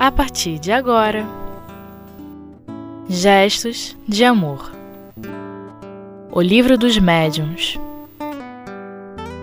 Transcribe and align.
a 0.00 0.10
partir 0.10 0.58
de 0.58 0.72
agora. 0.72 1.28
Gestos 3.06 3.94
de 4.08 4.24
Amor 4.24 4.72
O 6.32 6.40
Livro 6.40 6.78
dos 6.78 6.96
Médiuns 6.96 7.78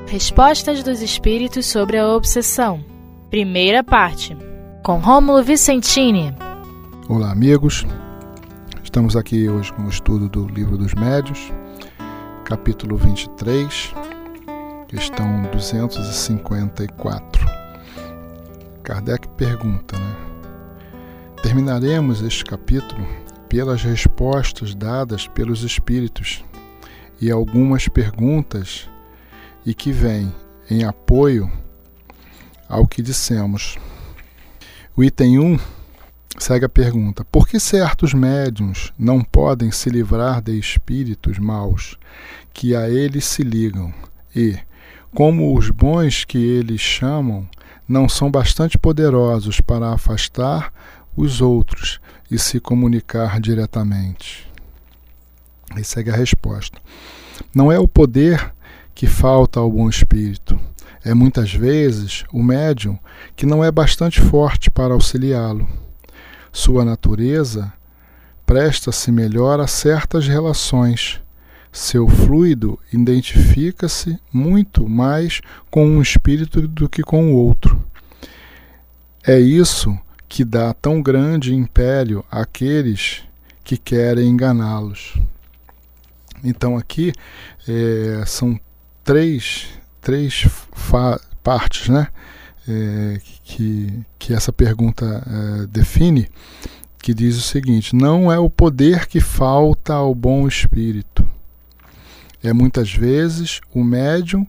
Respostas 0.07 0.81
dos 0.81 1.03
Espíritos 1.03 1.67
sobre 1.67 1.99
a 1.99 2.07
Obsessão 2.07 2.83
Primeira 3.29 3.83
parte 3.83 4.35
Com 4.81 4.97
Rômulo 4.97 5.43
Vicentini 5.43 6.33
Olá, 7.07 7.31
amigos. 7.31 7.85
Estamos 8.83 9.15
aqui 9.15 9.47
hoje 9.47 9.71
com 9.73 9.83
o 9.83 9.89
estudo 9.89 10.27
do 10.27 10.47
Livro 10.47 10.75
dos 10.75 10.95
Médiuns, 10.95 11.53
capítulo 12.43 12.97
23, 12.97 13.93
questão 14.87 15.43
254. 15.51 17.45
Kardec 18.81 19.27
pergunta, 19.37 19.95
né? 19.97 20.26
Terminaremos 21.41 22.21
este 22.21 22.43
capítulo 22.43 23.07
pelas 23.47 23.83
respostas 23.83 24.73
dadas 24.73 25.27
pelos 25.27 25.63
espíritos 25.63 26.43
e 27.21 27.29
algumas 27.29 27.87
perguntas 27.87 28.89
e 29.65 29.73
que 29.73 29.91
vêm 29.91 30.33
em 30.69 30.83
apoio 30.83 31.49
ao 32.67 32.87
que 32.87 33.01
dissemos. 33.01 33.77
O 34.95 35.03
item 35.03 35.39
1 35.39 35.59
segue 36.39 36.65
a 36.65 36.69
pergunta: 36.69 37.23
por 37.25 37.47
que 37.47 37.59
certos 37.59 38.13
médiums 38.13 38.91
não 38.97 39.23
podem 39.23 39.71
se 39.71 39.89
livrar 39.89 40.41
de 40.41 40.57
espíritos 40.57 41.37
maus 41.37 41.97
que 42.51 42.75
a 42.75 42.89
eles 42.89 43.25
se 43.25 43.43
ligam? 43.43 43.93
E, 44.35 44.57
como 45.13 45.55
os 45.55 45.69
bons 45.69 46.25
que 46.25 46.37
eles 46.37 46.81
chamam 46.81 47.47
não 47.87 48.09
são 48.09 48.29
bastante 48.29 48.77
poderosos 48.77 49.61
para 49.61 49.93
afastar 49.93 50.73
os 51.17 51.41
outros 51.41 51.99
e 52.31 52.39
se 52.39 52.59
comunicar 52.59 53.41
diretamente? 53.41 54.47
Aí 55.71 55.83
segue 55.83 56.11
a 56.11 56.15
resposta. 56.15 56.77
Não 57.53 57.69
é 57.71 57.77
o 57.77 57.87
poder 57.87 58.53
que 58.95 59.05
falta 59.05 59.59
ao 59.59 59.69
bom 59.69 59.89
espírito, 59.89 60.59
é 61.03 61.13
muitas 61.13 61.53
vezes 61.53 62.25
o 62.33 62.43
médium 62.43 62.97
que 63.35 63.45
não 63.45 63.63
é 63.63 63.71
bastante 63.71 64.19
forte 64.19 64.69
para 64.69 64.93
auxiliá-lo. 64.93 65.67
Sua 66.51 66.83
natureza 66.83 67.71
presta-se 68.45 69.11
melhor 69.11 69.59
a 69.59 69.67
certas 69.67 70.27
relações. 70.27 71.21
Seu 71.71 72.07
fluido 72.07 72.79
identifica-se 72.91 74.19
muito 74.33 74.89
mais 74.89 75.41
com 75.69 75.85
um 75.85 76.01
espírito 76.01 76.67
do 76.67 76.89
que 76.89 77.03
com 77.03 77.31
o 77.31 77.35
outro. 77.35 77.81
É 79.25 79.39
isso 79.39 79.97
que 80.27 80.43
dá 80.43 80.73
tão 80.73 81.01
grande 81.01 81.53
império 81.53 82.23
àqueles 82.29 83.23
que 83.63 83.77
querem 83.77 84.29
enganá-los. 84.29 85.17
Então 86.43 86.77
aqui 86.77 87.11
é, 87.67 88.23
são 88.25 88.59
três, 89.03 89.67
três 90.01 90.47
partes 91.43 91.89
né, 91.89 92.07
é, 92.67 93.19
que, 93.43 94.05
que 94.19 94.33
essa 94.33 94.51
pergunta 94.51 95.05
é, 95.05 95.67
define, 95.67 96.29
que 96.99 97.13
diz 97.13 97.37
o 97.37 97.41
seguinte: 97.41 97.95
não 97.95 98.31
é 98.31 98.37
o 98.37 98.49
poder 98.49 99.07
que 99.07 99.19
falta 99.19 99.93
ao 99.93 100.13
bom 100.13 100.47
espírito, 100.47 101.27
é 102.43 102.53
muitas 102.53 102.93
vezes 102.93 103.61
o 103.73 103.83
médium 103.83 104.45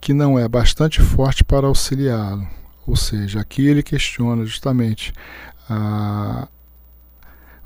que 0.00 0.14
não 0.14 0.38
é 0.38 0.48
bastante 0.48 1.00
forte 1.00 1.44
para 1.44 1.66
auxiliá-lo. 1.66 2.46
Ou 2.86 2.94
seja, 2.96 3.40
aqui 3.40 3.66
ele 3.66 3.82
questiona 3.82 4.44
justamente 4.44 5.12
a, 5.68 6.46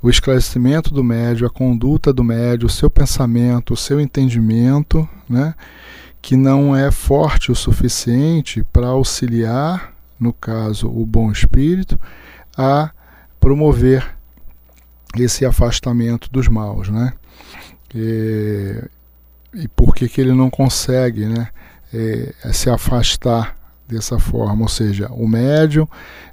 o 0.03 0.09
esclarecimento 0.09 0.95
do 0.95 1.05
médio, 1.05 1.47
a 1.47 1.51
conduta 1.51 2.13
do 2.13 2.25
médio, 2.25 2.67
o 2.67 2.71
seu 2.71 2.91
pensamento, 2.91 3.75
o 3.75 3.77
seu 3.77 4.01
entendimento, 4.01 5.07
né, 5.29 5.55
que 6.23 6.37
não 6.37 6.75
é 6.75 6.91
forte 6.91 7.53
o 7.53 7.55
suficiente 7.55 8.65
para 8.73 8.87
auxiliar, 8.87 9.93
no 10.19 10.33
caso, 10.33 10.89
o 10.89 11.05
bom 11.05 11.31
espírito, 11.31 12.01
a 12.57 12.91
promover 13.39 14.17
esse 15.19 15.45
afastamento 15.45 16.31
dos 16.31 16.47
maus, 16.47 16.89
né? 16.89 17.13
E, 17.95 18.85
e 19.55 19.69
por 19.69 19.95
que, 19.95 20.09
que 20.09 20.21
ele 20.21 20.33
não 20.33 20.51
consegue, 20.51 21.27
né, 21.27 21.49
é, 21.93 22.53
se 22.53 22.71
afastar 22.71 23.57
dessa 23.95 24.19
forma, 24.19 24.63
ou 24.63 24.69
seja, 24.69 25.09
o 25.13 25.27
médium 25.29 25.87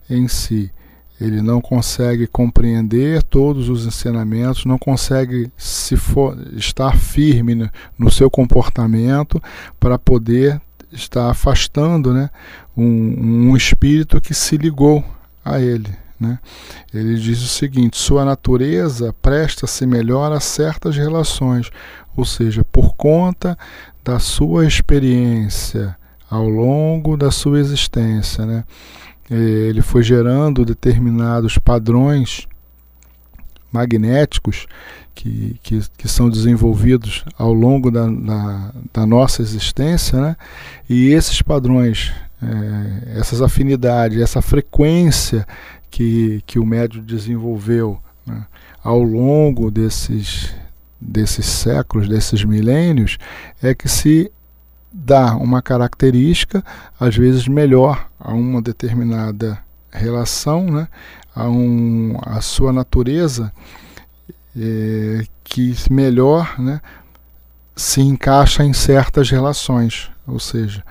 em 0.09 0.28
si, 0.28 0.72
ele 1.19 1.41
não 1.41 1.59
consegue 1.59 2.28
compreender 2.28 3.23
todos 3.23 3.69
os 3.69 3.85
ensinamentos, 3.85 4.66
não 4.66 4.78
consegue 4.78 5.51
se 5.57 5.96
for, 5.96 6.38
estar 6.53 6.96
firme 6.96 7.56
no, 7.56 7.69
no 7.97 8.12
seu 8.12 8.29
comportamento 8.29 9.41
para 9.79 9.97
poder 9.97 10.62
estar 10.91 11.29
afastando 11.29 12.13
né, 12.13 12.29
um, 12.75 13.50
um 13.50 13.57
espírito 13.57 14.22
que 14.22 14.34
se 14.34 14.57
ligou 14.57 15.03
a 15.44 15.59
ele. 15.59 15.90
Né? 16.19 16.40
Ele 16.94 17.16
diz 17.16 17.41
o 17.41 17.47
seguinte: 17.47 17.97
sua 17.97 18.23
natureza 18.23 19.13
presta-se 19.22 19.85
melhor 19.85 20.31
a 20.31 20.40
certas 20.40 20.96
relações, 20.96 21.69
ou 22.16 22.25
seja, 22.25 22.63
por 22.63 22.96
conta 22.96 23.57
da 24.03 24.19
sua 24.19 24.66
experiência 24.66 25.96
ao 26.29 26.47
longo 26.47 27.15
da 27.15 27.31
sua 27.31 27.59
existência. 27.59 28.45
Né? 28.45 28.63
Ele 29.29 29.81
foi 29.81 30.03
gerando 30.03 30.65
determinados 30.65 31.57
padrões 31.57 32.47
magnéticos 33.71 34.66
que, 35.13 35.59
que, 35.63 35.81
que 35.97 36.07
são 36.07 36.29
desenvolvidos 36.29 37.25
ao 37.37 37.53
longo 37.53 37.89
da, 37.89 38.07
da, 38.07 38.73
da 38.93 39.05
nossa 39.05 39.41
existência, 39.41 40.19
né? 40.19 40.35
e 40.87 41.09
esses 41.09 41.41
padrões, 41.41 42.13
é, 42.41 43.19
essas 43.19 43.41
afinidades, 43.41 44.21
essa 44.21 44.41
frequência 44.41 45.45
que, 45.89 46.43
que 46.45 46.59
o 46.59 46.66
médio 46.66 47.01
desenvolveu 47.01 47.99
né? 48.25 48.45
ao 48.83 49.01
longo 49.01 49.71
desses, 49.71 50.53
desses 51.01 51.45
séculos, 51.45 52.07
desses 52.07 52.43
milênios, 52.43 53.17
é 53.61 53.73
que 53.73 53.89
se 53.89 54.31
dá 54.97 55.35
uma 55.35 55.62
característica, 55.62 56.63
às 57.00 57.16
vezes 57.16 57.47
melhor, 57.47 58.08
a 58.19 58.34
uma 58.34 58.62
determinada 58.62 59.59
relação, 59.91 60.66
né? 60.66 60.88
a, 61.35 61.47
um, 61.47 62.18
a 62.24 62.41
sua 62.41 62.74
natureza 62.74 63.53
é, 64.58 65.24
que 65.44 65.75
melhor 65.91 66.59
né? 66.59 66.81
se 67.75 68.02
encaixa 68.02 68.63
em 68.63 68.74
certas 68.74 69.30
relações, 69.30 70.09
ou 70.28 70.40
seja, 70.40 70.84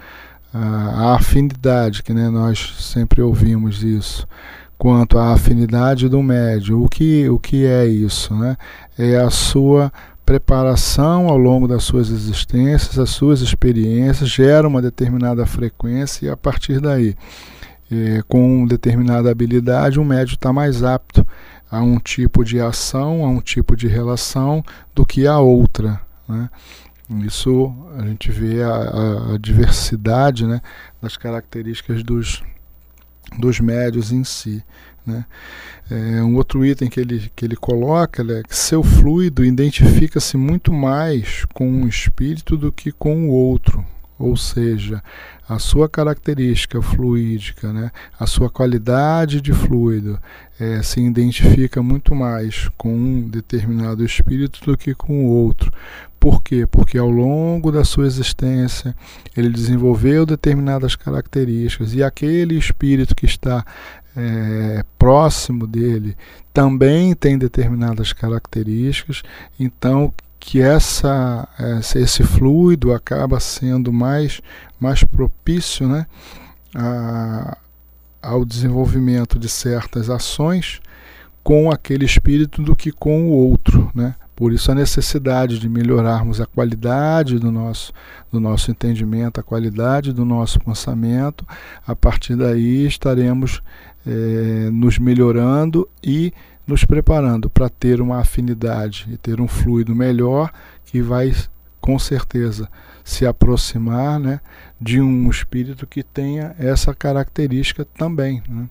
a, 0.55 1.09
a 1.09 1.15
afinidade, 1.17 2.03
que 2.03 2.15
né, 2.15 2.31
nós 2.31 2.77
sempre 2.79 3.21
ouvimos 3.21 3.83
isso, 3.83 4.27
quanto 4.79 5.19
à 5.19 5.33
afinidade 5.33 6.09
do 6.09 6.23
médio. 6.23 6.83
O 6.83 6.89
que, 6.89 7.29
o 7.29 7.41
que 7.41 7.67
é 7.67 7.87
isso? 7.87 8.35
Né? 8.35 8.57
É 8.97 9.17
a 9.17 9.31
sua 9.31 9.93
preparação 10.27 11.29
ao 11.29 11.39
longo 11.39 11.69
das 11.69 11.85
suas 11.85 12.11
existências, 12.11 12.99
as 12.99 13.11
suas 13.11 13.41
experiências, 13.41 14.29
gera 14.29 14.67
uma 14.67 14.83
determinada 14.83 15.47
frequência 15.47 16.27
e 16.27 16.29
a 16.29 16.37
partir 16.37 16.81
daí, 16.81 17.17
é, 17.91 18.21
com 18.27 18.67
determinada 18.67 19.31
habilidade, 19.31 20.01
o 20.01 20.05
médio 20.05 20.35
está 20.35 20.53
mais 20.53 20.83
apto 20.83 21.25
a 21.71 21.81
um 21.81 22.01
tipo 22.01 22.45
de 22.45 22.61
ação, 22.61 23.25
a 23.25 23.29
um 23.29 23.41
tipo 23.41 23.77
de 23.77 23.87
relação 23.87 24.65
do 24.93 25.07
que 25.07 25.29
a 25.29 25.39
outra. 25.39 26.01
Né? 26.29 26.51
Isso 27.25 27.73
a 27.97 28.05
gente 28.05 28.33
vê 28.33 28.65
a, 28.65 28.75
a, 28.75 29.35
a 29.35 29.39
diversidade 29.39 30.45
né, 30.45 30.61
das 31.01 31.17
características 31.17 32.03
dos, 32.03 32.43
dos 33.39 33.61
médios 33.61 34.11
em 34.11 34.25
si. 34.25 34.65
Né? 35.07 35.25
É, 35.89 36.23
um 36.23 36.35
outro 36.35 36.67
item 36.67 36.89
que 36.89 36.99
ele, 36.99 37.31
que 37.37 37.45
ele 37.45 37.55
coloca 37.55 38.23
é 38.23 38.43
que 38.43 38.57
seu 38.57 38.83
fluido 38.83 39.45
identifica-se 39.45 40.37
muito 40.37 40.73
mais 40.73 41.45
com 41.55 41.69
um 41.69 41.87
espírito 41.87 42.57
do 42.57 42.73
que 42.73 42.91
com 42.91 43.29
o 43.29 43.31
outro, 43.31 43.85
ou 44.19 44.37
seja, 44.37 45.03
a 45.49 45.59
sua 45.61 45.89
característica 45.89 46.83
fluídica, 46.83 47.73
né, 47.73 47.93
a 48.19 48.27
sua 48.27 48.51
qualidade 48.51 49.41
de 49.41 49.53
fluido 49.53 50.19
é, 50.59 50.83
se 50.83 51.01
identifica 51.01 51.83
muito 51.83 52.15
mais 52.15 52.69
com 52.77 52.93
um 52.93 53.29
determinado 53.29 54.05
espírito 54.05 54.65
do 54.65 54.77
que 54.77 54.93
com 54.95 55.27
o 55.27 55.29
outro. 55.29 55.71
Por 56.19 56.43
quê? 56.43 56.67
Porque 56.67 56.99
ao 56.99 57.11
longo 57.11 57.71
da 57.71 57.85
sua 57.85 58.07
existência 58.07 58.97
ele 59.37 59.51
desenvolveu 59.51 60.27
determinadas 60.27 60.97
características 60.97 61.95
e 61.95 62.03
aquele 62.03 62.59
espírito 62.59 63.15
que 63.15 63.27
está 63.27 63.65
é, 64.17 64.85
próximo 64.99 65.67
dele 65.67 66.17
também 66.53 67.15
tem 67.15 67.37
determinadas 67.37 68.13
características, 68.13 69.23
então 69.61 70.13
que 70.41 70.61
essa, 70.61 71.49
esse 71.95 72.23
fluido 72.23 72.93
acaba 72.93 73.41
sendo 73.41 73.93
mais, 73.93 74.41
mais 74.79 75.03
propício 75.03 75.89
né, 75.89 76.07
a, 76.75 77.59
ao 78.23 78.45
desenvolvimento 78.45 79.39
de 79.39 79.49
certas 79.49 80.09
ações 80.09 80.81
com 81.43 81.71
aquele 81.71 82.05
espírito 82.05 82.63
do 82.63 82.75
que 82.75 82.91
com 82.91 83.27
o 83.27 83.31
outro, 83.31 83.91
né? 83.95 84.15
Por 84.37 84.53
isso 84.53 84.71
a 84.71 84.75
necessidade 84.75 85.59
de 85.59 85.67
melhorarmos 85.67 86.43
a 86.43 86.47
qualidade 86.47 87.39
do 87.39 87.51
nosso, 87.51 87.91
do 88.31 88.39
nosso 88.39 88.71
entendimento, 88.71 89.41
a 89.41 89.43
qualidade 89.43 90.13
do 90.13 90.27
nosso 90.27 90.61
pensamento. 90.61 91.45
A 91.87 91.97
partir 91.97 92.37
daí 92.37 92.87
estaremos 92.87 93.63
é, 94.07 94.71
nos 94.71 94.99
melhorando 94.99 95.89
e 96.05 96.35
nos 96.67 96.85
preparando 96.85 97.49
para 97.49 97.71
ter 97.71 98.01
uma 98.01 98.19
afinidade 98.19 99.09
e 99.11 99.17
ter 99.17 99.41
um 99.41 99.49
fluido 99.49 99.95
melhor 99.95 100.53
que 100.85 101.01
vai 101.01 101.33
com 101.81 101.99
certeza 101.99 102.69
se 103.05 103.25
aproximar 103.25 104.19
né, 104.19 104.41
de 104.81 105.01
um 105.01 105.31
espírito 105.31 105.87
que 105.87 106.03
tenha 106.03 106.55
essa 106.59 106.93
característica 106.93 107.85
também. 107.85 108.43
Né? 108.49 108.69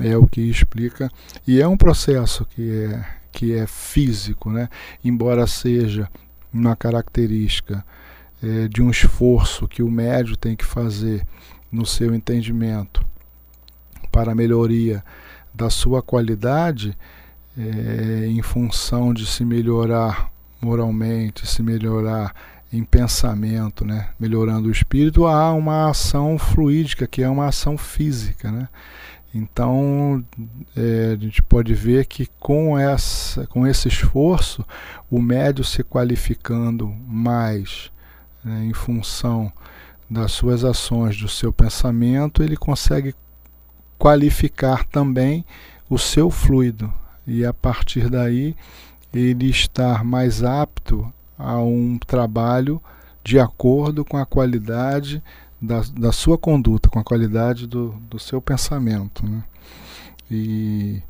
É 0.00 0.16
o 0.16 0.26
que 0.26 0.40
explica. 0.40 1.10
E 1.46 1.60
é 1.60 1.66
um 1.66 1.76
processo 1.76 2.46
que 2.46 2.84
é, 2.84 3.04
que 3.32 3.54
é 3.54 3.66
físico, 3.66 4.50
né? 4.50 4.68
embora 5.02 5.46
seja 5.46 6.08
uma 6.52 6.76
característica 6.76 7.84
é, 8.42 8.68
de 8.68 8.82
um 8.82 8.90
esforço 8.90 9.66
que 9.66 9.82
o 9.82 9.90
médio 9.90 10.36
tem 10.36 10.54
que 10.54 10.64
fazer 10.64 11.26
no 11.70 11.86
seu 11.86 12.14
entendimento 12.14 13.04
para 14.10 14.32
a 14.32 14.34
melhoria 14.34 15.02
da 15.54 15.70
sua 15.70 16.02
qualidade, 16.02 16.96
é, 17.56 18.26
em 18.26 18.42
função 18.42 19.12
de 19.12 19.26
se 19.26 19.44
melhorar 19.44 20.30
moralmente, 20.60 21.46
se 21.46 21.62
melhorar 21.62 22.34
em 22.72 22.84
pensamento, 22.84 23.84
né? 23.84 24.10
melhorando 24.18 24.68
o 24.68 24.72
espírito, 24.72 25.26
há 25.26 25.52
uma 25.52 25.90
ação 25.90 26.38
fluídica, 26.38 27.06
que 27.06 27.22
é 27.22 27.28
uma 27.28 27.46
ação 27.46 27.76
física. 27.76 28.50
Né? 28.50 28.68
Então, 29.34 30.22
é, 30.76 31.16
a 31.16 31.16
gente 31.16 31.42
pode 31.42 31.72
ver 31.72 32.04
que 32.06 32.26
com, 32.38 32.78
essa, 32.78 33.46
com 33.46 33.66
esse 33.66 33.88
esforço, 33.88 34.64
o 35.10 35.20
médio 35.20 35.64
se 35.64 35.82
qualificando 35.82 36.88
mais 37.06 37.90
né, 38.44 38.64
em 38.66 38.74
função 38.74 39.50
das 40.08 40.32
suas 40.32 40.64
ações, 40.64 41.16
do 41.16 41.28
seu 41.28 41.50
pensamento, 41.50 42.42
ele 42.42 42.56
consegue 42.56 43.14
qualificar 43.98 44.84
também 44.84 45.44
o 45.88 45.98
seu 45.98 46.30
fluido. 46.30 46.92
E 47.26 47.46
a 47.46 47.54
partir 47.54 48.10
daí 48.10 48.54
ele 49.14 49.48
estar 49.48 50.04
mais 50.04 50.42
apto 50.42 51.10
a 51.38 51.58
um 51.58 51.98
trabalho 51.98 52.82
de 53.24 53.38
acordo 53.38 54.04
com 54.04 54.16
a 54.16 54.26
qualidade 54.26 55.22
da, 55.62 55.82
da 55.96 56.10
sua 56.10 56.36
conduta, 56.36 56.88
com 56.88 56.98
a 56.98 57.04
qualidade 57.04 57.68
do, 57.68 57.94
do 58.10 58.18
seu 58.18 58.42
pensamento. 58.42 59.24
Né? 59.24 59.44
E, 60.28 61.00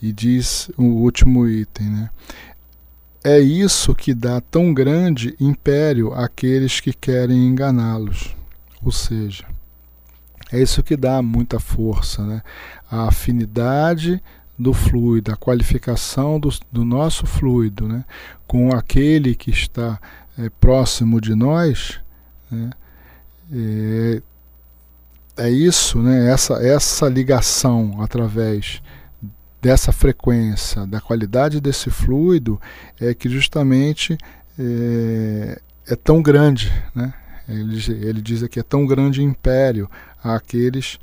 e 0.00 0.12
diz 0.12 0.70
o 0.78 0.84
último 0.84 1.48
item, 1.48 1.88
né? 1.90 2.10
É 3.22 3.38
isso 3.38 3.94
que 3.94 4.14
dá 4.14 4.40
tão 4.40 4.72
grande 4.72 5.34
império 5.38 6.14
àqueles 6.14 6.80
que 6.80 6.90
querem 6.90 7.48
enganá-los. 7.48 8.34
Ou 8.82 8.90
seja, 8.90 9.44
é 10.50 10.62
isso 10.62 10.82
que 10.82 10.96
dá 10.96 11.20
muita 11.20 11.60
força, 11.60 12.24
né? 12.24 12.42
A 12.90 13.08
afinidade 13.08 14.22
do 14.58 14.72
fluido, 14.72 15.32
a 15.32 15.36
qualificação 15.36 16.40
do, 16.40 16.48
do 16.72 16.82
nosso 16.82 17.26
fluido, 17.26 17.86
né? 17.86 18.06
Com 18.46 18.74
aquele 18.74 19.34
que 19.34 19.50
está 19.50 20.00
é, 20.38 20.48
próximo 20.48 21.20
de 21.20 21.34
nós, 21.34 22.00
né? 22.50 22.70
É, 23.52 24.22
é 25.36 25.50
isso, 25.50 25.98
né? 26.00 26.30
essa, 26.30 26.54
essa 26.54 27.08
ligação 27.08 28.00
através 28.00 28.82
dessa 29.60 29.92
frequência, 29.92 30.86
da 30.86 31.00
qualidade 31.00 31.60
desse 31.60 31.90
fluido, 31.90 32.60
é 33.00 33.14
que 33.14 33.28
justamente 33.28 34.16
é, 34.58 35.60
é 35.88 35.96
tão 35.96 36.22
grande. 36.22 36.72
Né? 36.94 37.12
Ele, 37.48 37.76
ele 38.06 38.22
diz 38.22 38.42
aqui: 38.42 38.60
é 38.60 38.62
tão 38.62 38.86
grande 38.86 39.22
império 39.22 39.90
àqueles 40.22 40.98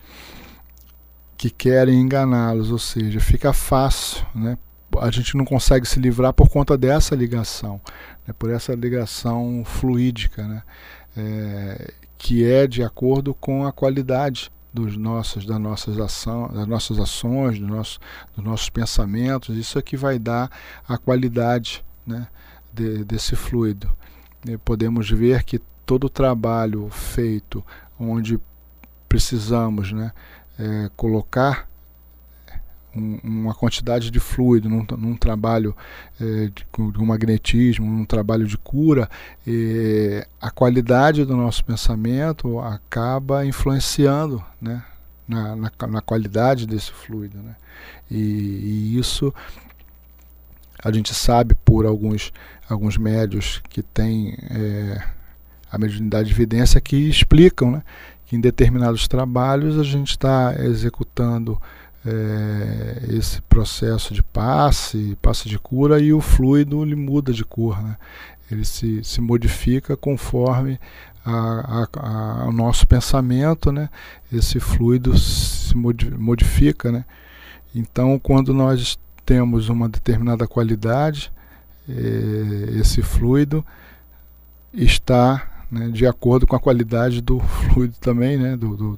que 1.38 1.50
querem 1.50 2.00
enganá-los, 2.00 2.72
ou 2.72 2.80
seja, 2.80 3.20
fica 3.20 3.54
fácil, 3.54 4.26
né? 4.34 4.58
a 5.00 5.12
gente 5.12 5.38
não 5.38 5.46
consegue 5.46 5.88
se 5.88 6.00
livrar 6.00 6.34
por 6.34 6.50
conta 6.50 6.78
dessa 6.78 7.16
ligação, 7.16 7.80
né? 8.28 8.34
por 8.38 8.50
essa 8.50 8.74
ligação 8.74 9.64
fluídica. 9.66 10.48
Né? 10.48 10.64
É, 11.16 11.94
que 12.18 12.46
é 12.46 12.68
de 12.68 12.84
acordo 12.84 13.34
com 13.34 13.66
a 13.66 13.72
qualidade 13.72 14.52
dos 14.74 14.96
nossos, 14.96 15.46
das 15.46 15.60
nossas, 15.60 16.00
ação, 16.00 16.48
das 16.50 16.68
nossas 16.68 17.00
ações, 17.00 17.60
do 17.60 17.68
nosso, 17.68 18.00
dos 18.36 18.44
nossos 18.44 18.70
pensamentos. 18.70 19.56
Isso 19.56 19.80
é 19.80 19.82
que 19.82 19.98
vai 19.98 20.20
dar 20.20 20.52
a 20.88 20.98
qualidade 20.98 21.84
né, 22.06 22.28
de, 22.74 23.04
desse 23.04 23.36
fluido. 23.36 23.90
E 24.48 24.58
podemos 24.58 25.10
ver 25.10 25.44
que 25.44 25.60
todo 25.86 26.06
o 26.06 26.10
trabalho 26.10 26.90
feito 26.90 27.66
onde 28.00 28.40
precisamos 29.08 29.92
né, 29.92 30.12
é, 30.60 30.92
colocar 30.96 31.68
um, 32.96 33.20
uma 33.24 33.54
quantidade 33.54 34.10
de 34.10 34.20
fluido 34.20 34.70
num, 34.70 34.86
num 34.98 35.16
trabalho 35.16 35.76
é, 36.20 36.48
de, 36.48 36.66
de, 36.92 37.00
um 37.00 37.06
magnetismo, 37.06 37.86
num 37.86 38.06
trabalho 38.06 38.46
de 38.46 38.58
cura, 38.58 39.10
é, 39.46 40.28
a 40.42 40.50
qualidade 40.50 41.26
do 41.26 41.36
nosso 41.36 41.64
pensamento 41.64 42.60
acaba 42.60 43.46
influenciando 43.46 44.44
né, 44.62 44.84
na, 45.28 45.56
na, 45.56 45.72
na 45.88 46.02
qualidade 46.02 46.66
desse 46.66 46.92
fluido. 46.92 47.38
Né? 47.38 47.56
E, 48.10 48.18
e, 48.18 49.00
isso 49.00 49.34
a 50.84 50.92
gente 50.92 51.14
sabe 51.14 51.56
por 51.66 51.86
alguns, 51.86 52.32
alguns 52.70 52.98
médios 52.98 53.62
que 53.70 53.82
têm 53.82 54.38
é, 54.50 55.04
a 55.72 55.78
mediunidade 55.78 56.30
de 56.30 56.34
evidência 56.34 56.80
que 56.80 57.10
explicam 57.10 57.72
né, 57.72 57.84
que 58.26 58.36
em 58.36 58.42
determinados 58.42 59.08
trabalhos 59.08 59.78
a 59.80 59.84
gente 59.84 60.12
está 60.12 60.56
executando 60.60 61.60
é, 62.08 63.16
esse 63.18 63.42
processo 63.42 64.14
de 64.14 64.24
passe, 64.24 65.18
passe 65.22 65.50
de 65.50 65.60
cura, 65.60 66.00
e 66.00 66.14
o 66.14 66.22
fluido 66.22 66.82
ele 66.84 66.96
muda 66.96 67.34
de 67.34 67.44
cor. 67.44 67.84
Né? 67.84 67.98
Ele 68.50 68.64
se, 68.64 69.04
se 69.04 69.20
modifica 69.20 69.98
conforme 69.98 70.80
o 72.48 72.52
nosso 72.54 72.88
pensamento, 72.88 73.70
né? 73.70 73.90
esse 74.32 74.62
fluido 74.62 75.18
se 75.18 75.76
modifica. 75.76 76.90
Né? 76.90 77.04
Então, 77.76 78.18
quando 78.18 78.54
nós 78.54 78.98
temos 79.26 79.68
uma 79.68 79.90
determinada 79.90 80.48
qualidade, 80.48 81.30
é, 81.90 82.80
esse 82.80 83.02
fluido 83.02 83.66
está 84.74 85.66
né, 85.70 85.90
de 85.90 86.08
acordo 86.08 86.48
com 86.48 86.56
a 86.56 86.60
qualidade 86.60 87.22
do 87.22 87.40
fluido 87.40 87.96
também, 88.00 88.38
né, 88.38 88.56
do, 88.56 88.78
do, 88.78 88.98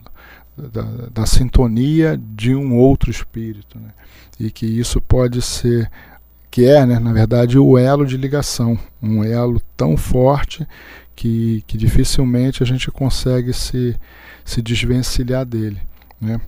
da, 0.68 0.84
da 1.14 1.26
sintonia 1.26 2.20
de 2.36 2.54
um 2.56 2.76
outro 2.76 3.10
espírito. 3.10 3.80
Né? 3.80 3.90
E 4.40 4.52
que 4.52 4.66
isso 4.66 5.02
pode 5.02 5.42
ser, 5.42 5.90
que 6.52 6.66
é, 6.66 6.86
né, 6.86 7.00
na 7.00 7.14
verdade, 7.14 7.58
o 7.58 7.78
elo 7.78 8.06
de 8.06 8.18
ligação, 8.18 8.78
um 9.02 9.24
elo 9.24 9.62
tão 9.76 9.96
forte 9.96 10.68
que, 11.16 11.64
que 11.68 11.78
dificilmente 11.78 12.64
a 12.64 12.66
gente 12.66 12.90
consegue 12.90 13.54
se, 13.54 13.96
se 14.46 14.62
desvencilhar 14.62 15.46
dele. 15.46 15.82
Né? 16.20 16.40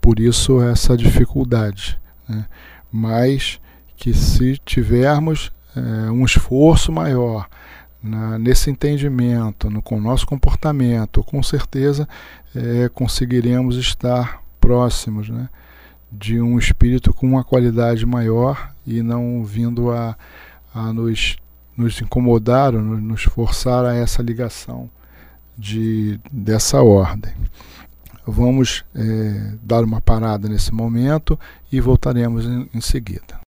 Por 0.00 0.20
isso, 0.20 0.60
essa 0.60 0.96
dificuldade. 0.96 1.98
Né? 2.28 2.44
Mas 2.90 3.60
que 3.96 4.12
se 4.12 4.58
tivermos 4.64 5.52
é, 5.76 6.10
um 6.10 6.24
esforço 6.24 6.92
maior, 6.92 7.48
na, 8.02 8.38
nesse 8.38 8.70
entendimento, 8.70 9.70
no, 9.70 9.82
com 9.82 9.96
o 9.96 10.00
nosso 10.00 10.26
comportamento, 10.26 11.22
com 11.24 11.42
certeza 11.42 12.08
é, 12.54 12.88
conseguiremos 12.88 13.76
estar 13.76 14.42
próximos 14.60 15.28
né, 15.28 15.48
de 16.10 16.40
um 16.40 16.58
espírito 16.58 17.12
com 17.12 17.26
uma 17.26 17.44
qualidade 17.44 18.04
maior 18.06 18.72
e 18.86 19.02
não 19.02 19.44
vindo 19.44 19.90
a, 19.90 20.16
a 20.74 20.92
nos, 20.92 21.36
nos 21.76 22.00
incomodar 22.00 22.74
ou 22.74 22.80
nos 22.80 23.24
forçar 23.24 23.84
a 23.84 23.94
essa 23.94 24.22
ligação 24.22 24.90
de, 25.56 26.20
dessa 26.32 26.82
ordem. 26.82 27.32
Vamos 28.26 28.84
é, 28.94 29.54
dar 29.62 29.84
uma 29.84 30.00
parada 30.00 30.48
nesse 30.48 30.74
momento 30.74 31.38
e 31.70 31.80
voltaremos 31.80 32.44
em, 32.44 32.68
em 32.74 32.80
seguida. 32.80 33.45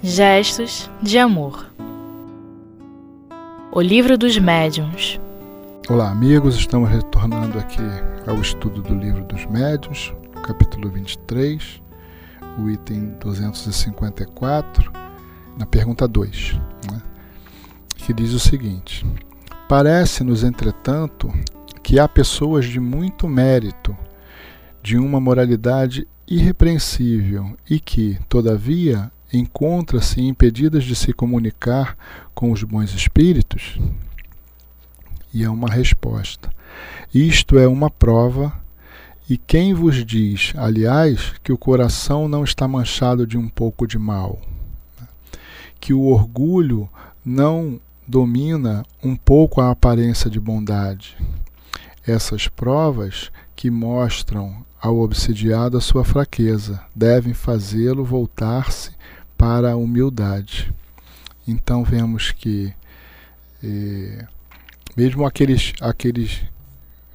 Gestos 0.00 0.88
de 1.02 1.18
Amor. 1.18 1.72
O 3.72 3.80
Livro 3.80 4.16
dos 4.16 4.38
Médiuns. 4.38 5.18
Olá, 5.88 6.08
amigos, 6.08 6.54
estamos 6.54 6.88
retornando 6.88 7.58
aqui 7.58 7.82
ao 8.24 8.40
estudo 8.40 8.80
do 8.80 8.94
Livro 8.94 9.24
dos 9.24 9.44
Médiuns, 9.46 10.14
capítulo 10.46 10.88
23, 10.88 11.82
o 12.60 12.70
item 12.70 13.16
254, 13.18 14.92
na 15.58 15.66
pergunta 15.66 16.06
2, 16.06 16.60
né? 16.92 17.02
que 17.96 18.12
diz 18.12 18.32
o 18.32 18.38
seguinte: 18.38 19.04
Parece-nos, 19.68 20.44
entretanto, 20.44 21.28
que 21.82 21.98
há 21.98 22.06
pessoas 22.06 22.66
de 22.66 22.78
muito 22.78 23.26
mérito, 23.26 23.96
de 24.80 24.96
uma 24.96 25.18
moralidade 25.18 26.06
irrepreensível 26.24 27.56
e 27.68 27.80
que, 27.80 28.16
todavia, 28.28 29.10
encontram-se 29.32 30.20
impedidas 30.20 30.84
de 30.84 30.94
se 30.96 31.12
comunicar 31.12 31.96
com 32.34 32.50
os 32.50 32.62
bons 32.62 32.94
espíritos? 32.94 33.78
E 35.32 35.44
é 35.44 35.50
uma 35.50 35.68
resposta. 35.68 36.50
Isto 37.14 37.58
é 37.58 37.66
uma 37.66 37.90
prova, 37.90 38.52
e 39.28 39.36
quem 39.36 39.74
vos 39.74 40.04
diz, 40.04 40.52
aliás, 40.56 41.34
que 41.42 41.52
o 41.52 41.58
coração 41.58 42.28
não 42.28 42.44
está 42.44 42.66
manchado 42.66 43.26
de 43.26 43.36
um 43.36 43.48
pouco 43.48 43.86
de 43.86 43.98
mal? 43.98 44.40
Que 45.78 45.92
o 45.92 46.04
orgulho 46.04 46.88
não 47.24 47.78
domina 48.06 48.82
um 49.04 49.14
pouco 49.14 49.60
a 49.60 49.70
aparência 49.70 50.30
de 50.30 50.40
bondade? 50.40 51.16
Essas 52.06 52.48
provas 52.48 53.30
que 53.54 53.70
mostram 53.70 54.64
ao 54.80 54.98
obsidiado 55.00 55.76
a 55.76 55.80
sua 55.80 56.04
fraqueza 56.04 56.80
devem 56.94 57.34
fazê-lo 57.34 58.04
voltar-se 58.04 58.92
para 59.38 59.72
a 59.72 59.76
humildade. 59.76 60.70
Então 61.46 61.82
vemos 61.82 62.32
que 62.32 62.74
eh, 63.64 64.26
mesmo 64.94 65.24
aqueles, 65.24 65.72
aqueles 65.80 66.42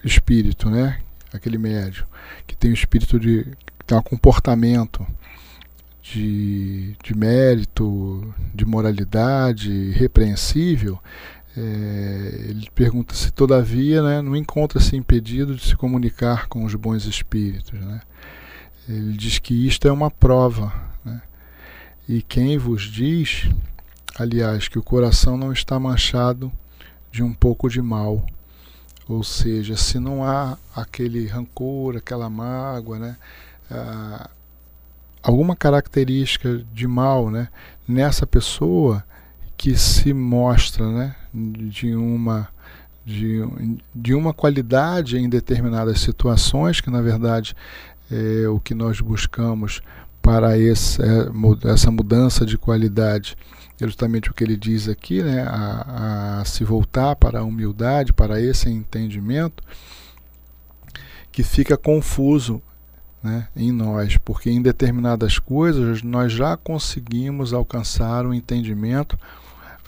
espírito, 0.04 0.70
né? 0.70 1.00
Aquele 1.32 1.58
médium 1.58 2.06
que 2.48 2.56
tem 2.56 2.72
o 2.72 2.74
espírito 2.74 3.20
de 3.20 3.44
que 3.78 3.86
tem 3.86 3.98
um 3.98 4.02
comportamento 4.02 5.06
de, 6.02 6.96
de 7.04 7.18
mérito, 7.18 8.34
de 8.54 8.66
moralidade 8.66 9.92
repreensível, 9.92 11.00
é, 11.56 12.46
ele 12.50 12.70
pergunta 12.74 13.14
se 13.14 13.32
todavia 13.32 14.02
né, 14.02 14.22
não 14.22 14.36
encontra-se 14.36 14.96
impedido 14.96 15.56
de 15.56 15.64
se 15.64 15.76
comunicar 15.76 16.48
com 16.48 16.66
os 16.66 16.76
bons 16.76 17.06
espíritos. 17.06 17.80
Né? 17.80 18.02
Ele 18.88 19.14
diz 19.14 19.40
que 19.40 19.68
isto 19.68 19.88
é 19.88 19.92
uma 19.92 20.12
prova. 20.12 20.74
Né? 21.06 21.22
E 22.08 22.22
quem 22.22 22.58
vos 22.58 22.84
diz, 22.84 23.50
aliás, 24.18 24.68
que 24.68 24.78
o 24.78 24.84
coração 24.84 25.38
não 25.38 25.54
está 25.54 25.80
manchado 25.80 26.52
de 27.12 27.24
um 27.24 27.34
pouco 27.34 27.70
de 27.70 27.82
mal. 27.82 28.26
Ou 29.08 29.24
seja, 29.24 29.78
se 29.78 30.00
não 30.00 30.24
há 30.24 30.58
aquele 30.76 31.28
rancor, 31.28 31.98
aquela 31.98 32.30
mágoa, 32.30 33.00
né? 33.00 33.18
Ah, 33.70 34.30
alguma 35.24 35.56
característica 35.56 36.64
de 36.74 36.86
mal 36.86 37.32
né? 37.32 37.48
nessa 37.88 38.28
pessoa 38.28 39.04
que 39.56 39.78
se 39.78 40.14
mostra 40.14 40.86
né? 40.92 41.16
de 41.34 41.96
uma 41.96 42.50
de, 43.06 43.42
de 43.94 44.14
uma 44.14 44.34
qualidade 44.34 45.18
em 45.18 45.28
determinadas 45.28 46.00
situações, 46.00 46.80
que 46.80 46.90
na 46.90 47.02
verdade 47.02 47.54
é 48.10 48.48
o 48.48 48.60
que 48.60 48.74
nós 48.74 49.02
buscamos 49.02 49.82
para 50.24 50.58
esse, 50.58 51.02
é, 51.02 51.70
essa 51.70 51.92
mudança 51.92 52.46
de 52.46 52.58
qualidade. 52.58 53.38
É 53.80 53.86
justamente 53.86 54.32
o 54.32 54.34
que 54.34 54.44
ele 54.44 54.56
diz 54.56 54.88
aqui, 54.88 55.22
né, 55.22 55.44
a, 55.46 56.40
a 56.40 56.46
se 56.46 56.64
voltar 56.64 57.18
para 57.18 57.40
a 57.40 57.44
humildade, 57.44 58.14
para 58.14 58.40
esse 58.42 58.70
entendimento, 58.70 59.62
que 61.30 61.44
fica 61.44 61.76
confuso 61.76 62.62
né, 63.22 63.50
em 63.56 63.72
nós, 63.72 64.18
porque 64.18 64.50
em 64.50 64.62
determinadas 64.62 65.38
coisas 65.38 66.02
nós 66.02 66.32
já 66.32 66.56
conseguimos 66.56 67.54
alcançar 67.54 68.26
o 68.26 68.34
entendimento 68.34 69.20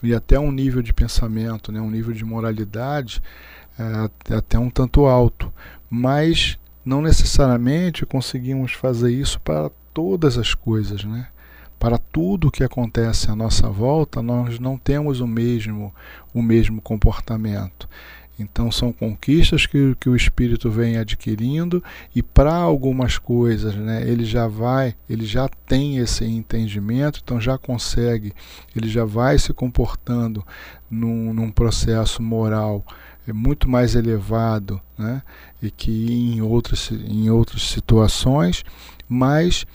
e 0.03 0.13
até 0.13 0.37
um 0.37 0.51
nível 0.51 0.81
de 0.81 0.91
pensamento, 0.91 1.71
né, 1.71 1.79
um 1.79 1.89
nível 1.89 2.13
de 2.13 2.25
moralidade 2.25 3.21
é, 3.79 4.35
até 4.35 4.59
um 4.59 4.69
tanto 4.69 5.05
alto, 5.05 5.53
mas 5.89 6.57
não 6.83 7.01
necessariamente 7.01 8.05
conseguimos 8.05 8.73
fazer 8.73 9.11
isso 9.13 9.39
para 9.39 9.71
todas 9.95 10.37
as 10.37 10.53
coisas, 10.53 11.05
né? 11.05 11.27
para 11.79 11.97
tudo 11.97 12.51
que 12.51 12.63
acontece 12.63 13.29
à 13.29 13.35
nossa 13.35 13.69
volta, 13.69 14.21
nós 14.21 14.59
não 14.59 14.77
temos 14.77 15.19
o 15.19 15.27
mesmo, 15.27 15.93
o 16.33 16.41
mesmo 16.41 16.81
comportamento. 16.81 17.87
Então 18.37 18.69
são 18.69 18.91
conquistas 18.91 19.65
que, 19.65 19.95
que 19.99 20.09
o 20.09 20.15
espírito 20.15 20.69
vem 20.69 20.97
adquirindo 20.97 21.81
e 22.13 22.21
para 22.21 22.53
algumas 22.53 23.17
coisas, 23.17 23.75
né, 23.75 24.03
ele 24.05 24.25
já 24.25 24.45
vai, 24.45 24.93
ele 25.09 25.25
já 25.25 25.47
tem 25.47 25.97
esse 25.97 26.25
entendimento, 26.25 27.21
então 27.23 27.39
já 27.39 27.57
consegue, 27.57 28.33
ele 28.75 28.89
já 28.89 29.05
vai 29.05 29.39
se 29.39 29.53
comportando 29.53 30.45
num, 30.89 31.33
num 31.33 31.49
processo 31.49 32.21
moral 32.21 32.83
é 33.27 33.33
muito 33.33 33.67
mais 33.67 33.95
elevado, 33.95 34.79
né, 34.97 35.21
e 35.61 35.71
que 35.71 36.13
em 36.13 36.41
outras, 36.41 36.91
em 36.91 37.29
outras 37.29 37.63
situações, 37.63 38.63
mas 39.07 39.65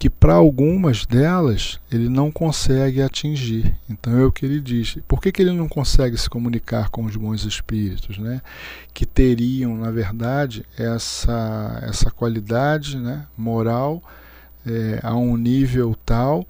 que 0.00 0.08
para 0.08 0.32
algumas 0.32 1.04
delas 1.04 1.78
ele 1.92 2.08
não 2.08 2.32
consegue 2.32 3.02
atingir. 3.02 3.76
Então 3.88 4.18
é 4.18 4.24
o 4.24 4.32
que 4.32 4.46
ele 4.46 4.58
diz. 4.58 4.96
Por 5.06 5.20
que, 5.20 5.30
que 5.30 5.42
ele 5.42 5.52
não 5.52 5.68
consegue 5.68 6.16
se 6.16 6.28
comunicar 6.28 6.88
com 6.88 7.04
os 7.04 7.16
bons 7.16 7.44
espíritos? 7.44 8.16
Né? 8.16 8.40
Que 8.94 9.04
teriam, 9.04 9.76
na 9.76 9.90
verdade, 9.90 10.64
essa, 10.78 11.80
essa 11.82 12.10
qualidade 12.10 12.96
né, 12.96 13.26
moral 13.36 14.02
é, 14.66 15.00
a 15.02 15.14
um 15.14 15.36
nível 15.36 15.94
tal 16.06 16.46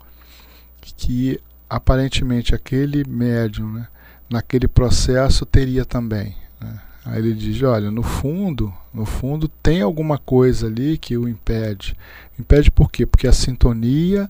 que 0.80 1.40
aparentemente 1.68 2.54
aquele 2.54 3.02
médium, 3.08 3.72
né, 3.72 3.88
naquele 4.28 4.68
processo, 4.68 5.44
teria 5.44 5.84
também. 5.84 6.36
Né? 6.60 6.80
Aí 7.04 7.18
ele 7.18 7.32
diz, 7.32 7.62
olha, 7.62 7.90
no 7.90 8.02
fundo, 8.02 8.72
no 8.92 9.06
fundo 9.06 9.48
tem 9.48 9.80
alguma 9.80 10.18
coisa 10.18 10.66
ali 10.66 10.98
que 10.98 11.16
o 11.16 11.28
impede. 11.28 11.96
Impede 12.38 12.70
por 12.70 12.90
quê? 12.90 13.06
Porque 13.06 13.26
a 13.26 13.32
sintonia 13.32 14.28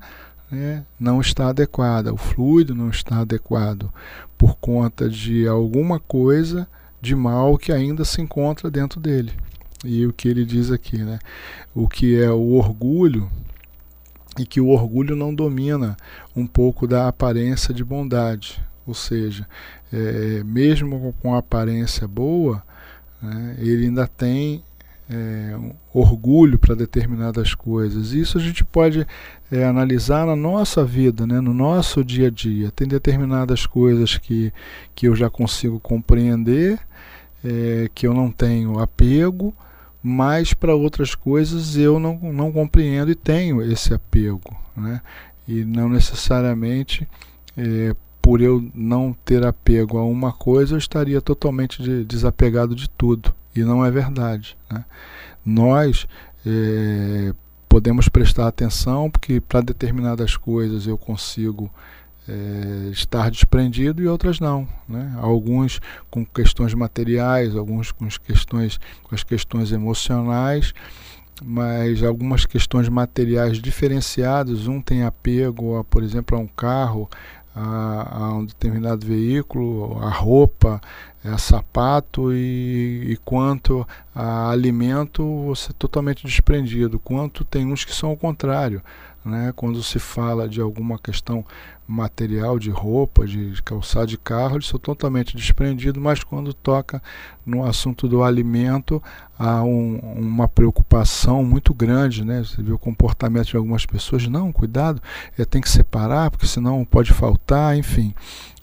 né, 0.50 0.85
não 0.99 1.21
está 1.21 1.49
adequada, 1.49 2.12
o 2.12 2.17
fluido 2.17 2.75
não 2.75 2.91
está 2.91 3.19
adequado, 3.19 3.93
por 4.39 4.57
conta 4.57 5.09
de 5.09 5.47
alguma 5.47 5.99
coisa 5.99 6.69
de 7.00 7.15
mal 7.15 7.57
que 7.57 7.73
ainda 7.73 8.05
se 8.05 8.21
encontra 8.21 8.71
dentro 8.71 9.00
dele. 9.00 9.33
E 9.85 10.07
o 10.07 10.12
que 10.12 10.29
ele 10.29 10.45
diz 10.45 10.71
aqui, 10.71 10.99
né? 10.99 11.19
O 11.75 11.89
que 11.89 12.21
é 12.21 12.31
o 12.31 12.53
orgulho 12.53 13.31
e 14.39 14.45
que 14.45 14.61
o 14.61 14.69
orgulho 14.69 15.17
não 15.17 15.35
domina 15.35 15.97
um 16.37 16.47
pouco 16.47 16.87
da 16.87 17.09
aparência 17.09 17.73
de 17.73 17.83
bondade, 17.83 18.62
ou 18.87 18.95
seja, 18.95 19.47
é, 19.92 20.42
mesmo 20.44 21.14
com 21.20 21.35
aparência 21.35 22.06
boa, 22.06 22.62
né, 23.20 23.56
ele 23.59 23.87
ainda 23.87 24.06
tem 24.06 24.62
é, 25.11 25.56
um 25.56 25.73
orgulho 25.92 26.59
para 26.59 26.75
determinadas 26.75 27.54
coisas. 27.54 28.12
Isso 28.12 28.38
a 28.38 28.40
gente 28.40 28.64
pode 28.64 29.04
é, 29.50 29.64
analisar 29.64 30.25
na 30.25 30.37
nossa 30.37 30.85
vida, 30.85 31.26
né, 31.26 31.40
no 31.40 31.52
nosso 31.52 32.04
dia 32.04 32.28
a 32.28 32.30
dia. 32.30 32.70
Tem 32.70 32.87
determinadas 32.87 33.66
coisas 33.66 34.16
que, 34.16 34.52
que 34.94 35.09
eu 35.09 35.16
já 35.16 35.28
consigo 35.28 35.80
compreender, 35.80 36.78
é, 37.44 37.90
que 37.92 38.06
eu 38.06 38.14
não 38.14 38.30
tenho 38.30 38.78
apego, 38.78 39.52
mas 40.02 40.54
para 40.54 40.75
outras 40.75 41.14
coisas 41.14 41.76
eu 41.76 41.99
não, 41.99 42.18
não 42.32 42.52
compreendo 42.52 43.11
e 43.11 43.14
tenho 43.16 43.61
esse 43.61 43.92
apego. 43.92 44.56
Né? 44.76 45.00
E 45.49 45.64
não 45.64 45.88
necessariamente 45.88 47.06
é, 47.56 47.94
por 48.21 48.41
eu 48.41 48.71
não 48.75 49.15
ter 49.25 49.45
apego 49.45 49.99
a 49.99 50.05
uma 50.05 50.33
coisa, 50.33 50.75
eu 50.75 50.79
estaria 50.79 51.21
totalmente 51.21 51.83
de, 51.83 52.05
desapegado 52.05 52.75
de 52.75 52.89
tudo. 52.89 53.35
E 53.55 53.61
não 53.61 53.85
é 53.85 53.91
verdade. 53.91 54.57
Né? 54.71 54.85
Nós 55.45 56.07
é, 56.47 57.35
podemos 57.69 58.09
prestar 58.09 58.47
atenção, 58.47 59.11
porque 59.11 59.41
para 59.41 59.61
determinadas 59.61 60.37
coisas 60.37 60.87
eu 60.87 60.97
consigo 60.97 61.71
é, 62.29 62.91
estar 62.91 63.31
desprendido 63.31 64.03
e 64.03 64.07
outras 64.07 64.39
não. 64.39 64.69
Né? 64.89 65.12
Alguns 65.19 65.81
com 66.11 66.25
questões 66.25 66.75
materiais, 66.75 67.57
alguns 67.57 67.91
com, 67.91 68.07
questões, 68.07 68.79
com 69.03 69.15
as 69.15 69.23
questões 69.25 69.73
emocionais 69.73 70.73
mas 71.43 72.03
algumas 72.03 72.45
questões 72.45 72.89
materiais 72.89 73.59
diferenciadas, 73.59 74.67
um 74.67 74.81
tem 74.81 75.05
apego, 75.05 75.79
a, 75.79 75.85
por 75.85 76.03
exemplo, 76.03 76.37
a 76.37 76.41
um 76.41 76.47
carro, 76.47 77.09
a, 77.54 78.19
a 78.19 78.35
um 78.35 78.45
determinado 78.45 79.07
veículo, 79.07 79.99
a 80.02 80.11
roupa, 80.11 80.80
a 81.25 81.37
sapato 81.37 82.33
e, 82.33 83.12
e, 83.12 83.17
quanto 83.25 83.87
a 84.15 84.50
alimento 84.50 85.45
você 85.45 85.71
é 85.71 85.75
totalmente 85.79 86.27
desprendido. 86.27 86.99
Quanto 86.99 87.45
tem 87.45 87.67
uns 87.67 87.85
que 87.85 87.95
são 87.95 88.12
o 88.12 88.17
contrário, 88.17 88.83
né? 89.25 89.53
Quando 89.55 89.83
se 89.83 89.99
fala 89.99 90.49
de 90.49 90.61
alguma 90.61 90.99
questão 90.99 91.45
material, 91.87 92.59
de 92.59 92.71
roupa, 92.71 93.27
de 93.27 93.61
calçar 93.65 94.07
de 94.07 94.17
carro, 94.17 94.57
eles 94.57 94.69
são 94.69 94.79
totalmente 94.79 95.37
desprendidos, 95.37 96.00
mas 96.00 96.23
quando 96.23 96.55
toca 96.55 97.03
no 97.45 97.67
assunto 97.67 98.07
do 98.07 98.23
alimento, 98.23 99.03
há 99.37 99.62
um, 99.62 99.99
uma 100.17 100.47
preocupação 100.47 101.45
muito 101.45 101.75
grande, 101.75 102.25
né? 102.25 102.45
Você 102.45 102.62
vê 102.62 102.73
o 102.73 102.79
comportamento 102.79 103.49
de 103.49 103.57
algumas 103.57 103.85
pessoas, 103.85 104.27
não, 104.29 104.53
cuidado, 104.53 105.03
é, 105.37 105.45
tem 105.45 105.61
que 105.61 105.69
separar, 105.69 106.31
porque 106.31 106.47
senão 106.47 106.85
pode 106.85 107.12
faltar, 107.12 107.77
enfim. 107.77 108.15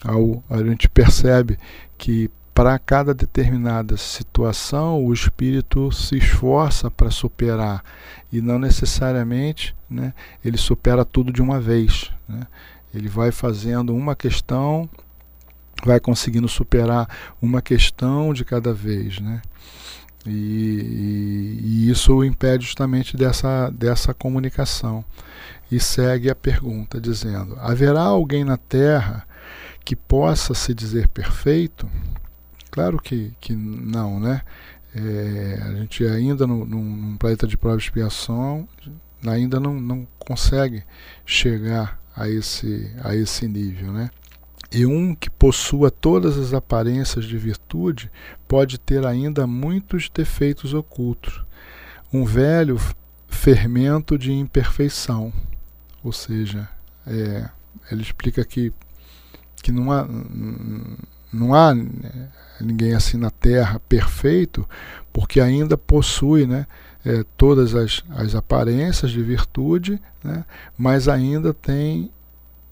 ao, 0.04 0.42
a 0.50 0.64
gente 0.64 0.88
percebe 0.88 1.60
que 1.98 2.32
para 2.58 2.80
cada 2.80 3.14
determinada 3.14 3.96
situação 3.98 5.06
o 5.06 5.14
espírito 5.14 5.92
se 5.92 6.18
esforça 6.18 6.90
para 6.90 7.12
superar 7.12 7.84
e 8.34 8.42
não 8.42 8.58
necessariamente 8.58 9.76
né, 9.88 10.12
ele 10.44 10.58
supera 10.58 11.06
tudo 11.06 11.32
de 11.32 11.40
uma 11.40 11.62
vez. 11.62 12.12
Né? 12.28 12.48
Ele 12.92 13.08
vai 13.08 13.32
fazendo 13.32 13.94
uma 13.96 14.16
questão, 14.16 14.90
vai 15.86 16.00
conseguindo 16.00 16.48
superar 16.48 17.08
uma 17.40 17.62
questão 17.62 18.34
de 18.34 18.44
cada 18.44 18.74
vez. 18.74 19.20
Né? 19.20 19.40
E, 20.26 20.32
e, 20.32 21.60
e 21.62 21.92
isso 21.92 22.24
impede 22.24 22.66
justamente 22.66 23.16
dessa, 23.16 23.70
dessa 23.70 24.16
comunicação. 24.16 25.06
E 25.72 25.80
segue 25.80 26.28
a 26.28 26.36
pergunta 26.36 27.00
dizendo: 27.00 27.56
haverá 27.60 28.02
alguém 28.02 28.44
na 28.44 28.58
Terra 28.58 29.28
que 29.86 29.96
possa 29.96 30.56
se 30.56 30.74
dizer 30.74 31.08
perfeito? 31.10 31.88
Claro 32.78 33.02
que, 33.02 33.34
que 33.42 33.56
não, 33.56 34.20
né? 34.20 34.44
É, 34.96 35.60
a 35.64 35.74
gente 35.78 36.06
ainda 36.06 36.46
no, 36.46 36.64
num 36.64 37.18
planeta 37.18 37.48
de 37.48 37.58
prova 37.58 37.76
e 37.76 37.80
expiação 37.80 38.70
ainda 39.26 39.60
não, 39.60 39.82
não 39.82 40.08
consegue 40.20 40.84
chegar 41.26 42.00
a 42.16 42.30
esse, 42.30 42.96
a 43.04 43.16
esse 43.16 43.48
nível, 43.48 43.92
né? 43.92 44.12
E 44.72 44.86
um 44.86 45.16
que 45.16 45.28
possua 45.28 45.90
todas 45.90 46.38
as 46.38 46.54
aparências 46.54 47.26
de 47.26 47.36
virtude 47.36 48.12
pode 48.48 48.78
ter 48.78 49.08
ainda 49.08 49.48
muitos 49.48 50.08
defeitos 50.08 50.76
ocultos. 50.76 51.44
Um 52.14 52.26
velho 52.26 52.78
fermento 53.28 54.20
de 54.20 54.32
imperfeição. 54.32 55.34
Ou 56.04 56.14
seja, 56.14 56.70
é, 57.08 57.50
ele 57.92 58.04
explica 58.04 58.46
que, 58.46 58.72
que 59.64 59.72
não 59.72 59.92
há, 59.92 60.08
não 61.38 61.54
há 61.54 61.74
ninguém 62.60 62.94
assim 62.94 63.18
na 63.18 63.30
Terra 63.30 63.80
perfeito, 63.88 64.68
porque 65.14 65.40
ainda 65.40 65.78
possui 65.78 66.46
né, 66.46 66.66
é, 67.06 67.24
todas 67.38 67.76
as, 67.76 68.04
as 68.10 68.36
aparências 68.36 69.12
de 69.12 69.22
virtude, 69.22 70.02
né, 70.24 70.44
mas 70.78 71.08
ainda 71.08 71.54
tem 71.54 72.12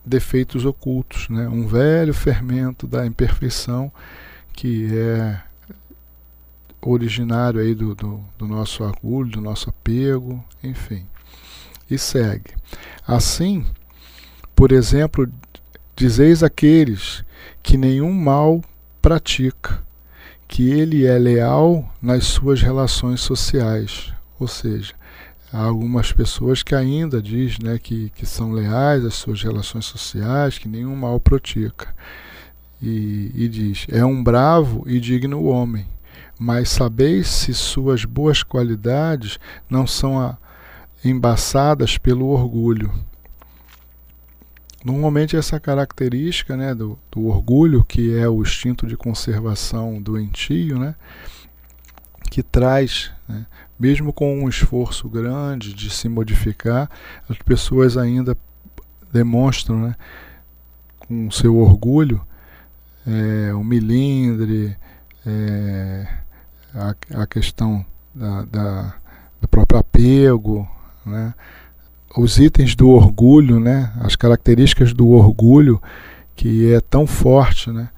defeitos 0.05 0.65
ocultos, 0.65 1.29
né, 1.29 1.47
um 1.47 1.67
velho 1.67 2.13
fermento 2.13 2.87
da 2.87 3.05
imperfeição 3.05 3.91
que 4.53 4.87
é 4.95 5.41
originário 6.81 7.59
aí 7.59 7.73
do, 7.73 7.95
do, 7.95 8.23
do 8.37 8.47
nosso 8.47 8.83
orgulho, 8.83 9.31
do 9.31 9.41
nosso 9.41 9.69
apego, 9.69 10.43
enfim. 10.63 11.05
E 11.89 11.97
segue. 11.97 12.51
Assim, 13.07 13.65
por 14.55 14.71
exemplo, 14.71 15.27
dizeis 15.95 16.43
aqueles 16.43 17.23
que 17.61 17.77
nenhum 17.77 18.11
mal 18.11 18.61
pratica, 19.01 19.83
que 20.47 20.69
ele 20.69 21.05
é 21.05 21.17
leal 21.17 21.87
nas 22.01 22.25
suas 22.25 22.61
relações 22.61 23.21
sociais. 23.21 24.13
Ou 24.39 24.47
seja, 24.47 24.93
há 25.51 25.63
algumas 25.63 26.11
pessoas 26.11 26.63
que 26.63 26.75
ainda 26.75 27.21
diz 27.21 27.57
né, 27.59 27.77
que, 27.77 28.09
que 28.11 28.25
são 28.25 28.51
leais 28.51 29.03
às 29.05 29.15
suas 29.15 29.41
relações 29.41 29.85
sociais, 29.85 30.57
que 30.57 30.67
nenhum 30.67 30.95
mal 30.95 31.19
pratica. 31.19 31.93
E, 32.81 33.31
e 33.33 33.47
diz: 33.47 33.87
é 33.89 34.05
um 34.05 34.23
bravo 34.23 34.83
e 34.85 34.99
digno 34.99 35.45
homem, 35.45 35.87
mas 36.37 36.69
sabeis 36.69 37.27
se 37.27 37.53
suas 37.53 38.05
boas 38.05 38.43
qualidades 38.43 39.39
não 39.69 39.87
são 39.87 40.19
a, 40.19 40.37
embaçadas 41.03 41.97
pelo 41.97 42.27
orgulho 42.27 42.91
Normalmente 44.85 45.35
essa 45.35 45.59
característica 45.59 46.55
né, 46.55 46.75
do, 46.75 46.95
do, 47.11 47.25
orgulho, 47.25 47.83
que 47.83 48.15
é 48.15 48.29
o 48.29 48.43
instinto 48.43 48.85
de 48.85 48.95
conservação 48.95 49.99
doentio, 49.99 50.77
né, 50.77 50.93
que 52.29 52.43
traz, 52.43 53.11
né, 53.27 53.47
mesmo 53.79 54.13
com 54.13 54.43
um 54.43 54.47
esforço 54.47 55.09
grande 55.09 55.73
de 55.73 55.89
se 55.89 56.07
modificar, 56.07 56.87
as 57.27 57.35
pessoas 57.39 57.97
ainda 57.97 58.37
demonstram 59.11 59.87
né, 59.87 59.95
com 60.99 61.31
seu 61.31 61.57
orgulho 61.57 62.21
é, 63.07 63.51
o 63.55 63.63
milindre, 63.63 64.77
é, 65.25 66.07
a, 66.75 67.23
a, 67.23 67.25
questão 67.25 67.83
da, 68.13 68.43
da, 68.43 68.95
do 69.41 69.47
próprio 69.47 69.79
apego, 69.79 70.69
né, 71.03 71.33
os 72.17 72.37
itens 72.37 72.75
do 72.75 72.89
orgulho, 72.89 73.59
né, 73.59 73.91
as 73.99 74.15
características 74.15 74.93
do 74.93 75.09
orgulho 75.09 75.81
que 76.35 76.73
é 76.73 76.79
tão 76.79 77.05
forte, 77.07 77.69
né, 77.69 77.89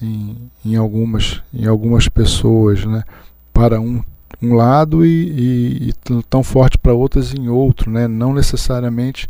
em, 0.00 0.50
em 0.64 0.76
algumas 0.76 1.42
em 1.52 1.66
algumas 1.66 2.08
pessoas, 2.08 2.84
né, 2.84 3.02
para 3.52 3.80
um, 3.80 4.02
um 4.42 4.54
lado 4.54 5.04
e, 5.04 5.08
e, 5.08 5.88
e 5.88 6.22
tão 6.28 6.42
forte 6.42 6.78
para 6.78 6.92
outras 6.92 7.34
em 7.34 7.48
outro, 7.48 7.90
né, 7.90 8.06
não 8.06 8.32
necessariamente 8.32 9.28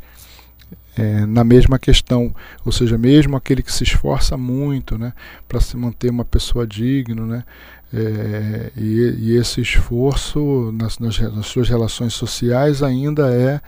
é, 0.97 1.27
na 1.27 1.45
mesma 1.45 1.79
questão, 1.79 2.35
ou 2.65 2.73
seja, 2.73 2.97
mesmo 2.97 3.37
aquele 3.37 3.63
que 3.63 3.73
se 3.73 3.85
esforça 3.85 4.37
muito, 4.37 4.97
né, 4.97 5.13
para 5.47 5.61
se 5.61 5.77
manter 5.77 6.11
uma 6.11 6.25
pessoa 6.25 6.67
digna, 6.67 7.27
né, 7.27 7.45
é, 7.93 8.73
e, 8.77 9.15
e, 9.19 9.37
esse 9.37 9.61
esforço 9.61 10.73
nas, 10.73 10.99
nas, 10.99 11.19
nas 11.21 11.47
suas 11.47 11.69
relações 11.69 12.15
sociais 12.15 12.83
ainda 12.83 13.33
é 13.33 13.61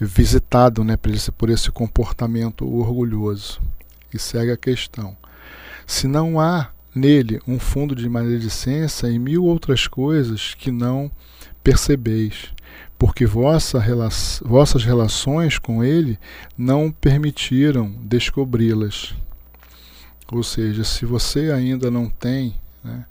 visitado 0.00 0.82
né, 0.82 0.96
por, 0.96 1.10
esse, 1.10 1.30
por 1.30 1.50
esse 1.50 1.70
comportamento 1.70 2.66
orgulhoso. 2.66 3.60
E 4.12 4.18
segue 4.18 4.50
a 4.50 4.56
questão. 4.56 5.16
Se 5.86 6.08
não 6.08 6.40
há 6.40 6.70
nele 6.94 7.40
um 7.46 7.58
fundo 7.58 7.94
de 7.94 8.08
maledicência 8.08 9.06
e 9.08 9.18
mil 9.18 9.44
outras 9.44 9.86
coisas 9.86 10.54
que 10.54 10.70
não 10.70 11.10
percebeis, 11.62 12.52
porque 12.98 13.24
vossa 13.24 13.78
rela 13.78 14.08
vossas 14.42 14.84
relações 14.84 15.58
com 15.58 15.84
ele 15.84 16.18
não 16.56 16.90
permitiram 16.90 17.90
descobri-las. 18.02 19.14
Ou 20.32 20.42
seja, 20.42 20.84
se 20.84 21.04
você 21.04 21.50
ainda 21.50 21.90
não 21.90 22.08
tem 22.08 22.54
né, 22.82 23.04